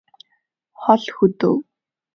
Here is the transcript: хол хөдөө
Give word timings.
хол 0.81 1.03
хөдөө 1.15 1.55